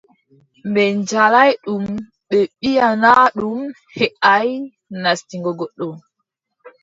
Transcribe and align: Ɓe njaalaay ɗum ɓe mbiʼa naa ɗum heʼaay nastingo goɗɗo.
Ɓe 0.73 0.83
njaalaay 0.97 1.51
ɗum 1.65 1.85
ɓe 2.29 2.37
mbiʼa 2.55 2.87
naa 3.03 3.23
ɗum 3.39 3.59
heʼaay 3.97 4.49
nastingo 5.01 5.51
goɗɗo. 5.59 5.87